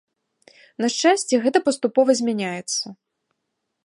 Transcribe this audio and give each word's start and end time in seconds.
На 0.83 0.87
шчасце, 0.93 1.39
гэта 1.43 1.61
паступова 1.67 2.11
змяняецца. 2.21 2.83